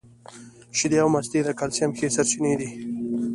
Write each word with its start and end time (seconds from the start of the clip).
شیدې 0.77 0.97
او 1.03 1.09
مستې 1.13 1.39
د 1.45 1.49
کلسیم 1.59 1.91
ښې 1.97 2.07
سرچینې 2.15 2.53
دي 2.59 2.69